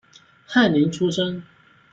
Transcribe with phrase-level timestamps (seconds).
[0.47, 1.43] 翰林出身。